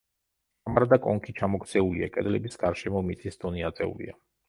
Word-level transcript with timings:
კამარა 0.67 0.87
და 0.93 0.99
კონქი 1.03 1.35
ჩამოქცეულია, 1.41 2.11
კედლების 2.17 2.61
გარშემო 2.67 3.07
მიწის 3.11 3.43
დონე 3.47 3.73
აწეულია. 3.73 4.23